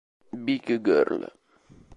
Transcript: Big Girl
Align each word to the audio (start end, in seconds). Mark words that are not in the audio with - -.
Big 0.45 0.81
Girl 0.81 1.29